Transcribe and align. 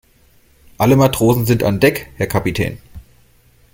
Alle 0.79 0.95
Matrosen 0.95 1.45
sind 1.45 1.61
an 1.61 1.79
Deck, 1.79 2.09
Herr 2.15 2.25
Kapitän. 2.25 2.79